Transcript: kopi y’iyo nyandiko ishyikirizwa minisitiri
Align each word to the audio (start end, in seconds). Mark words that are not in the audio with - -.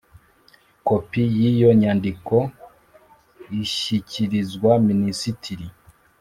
kopi 0.87 1.21
y’iyo 1.37 1.69
nyandiko 1.81 2.35
ishyikirizwa 3.61 4.71
minisitiri 4.87 5.67